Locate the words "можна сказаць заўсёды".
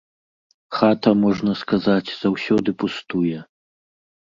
1.25-2.69